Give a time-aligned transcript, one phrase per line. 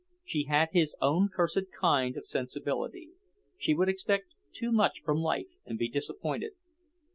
[0.25, 3.11] She had his own cursed kind of sensibility;
[3.55, 6.53] she would expect too much from life and be disappointed.